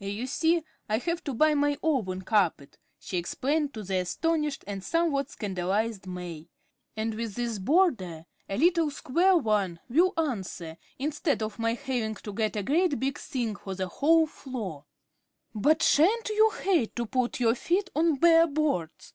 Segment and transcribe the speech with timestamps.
[0.00, 4.82] "You see I have to buy my own carpet," she explained to the astonished and
[4.82, 6.48] somewhat scandalized May;
[6.96, 12.32] "and with this border a little square one will answer, instead of my having to
[12.32, 14.86] get a great big thing for the whole floor."
[15.54, 19.14] "But sha'n't you hate to put your feet on bare boards?"